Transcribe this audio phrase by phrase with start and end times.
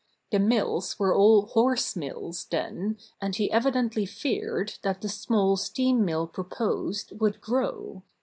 [0.31, 6.03] The mills were all horse mills then, and he evidently feared that the small steam
[6.03, 8.01] mill proposed would grow.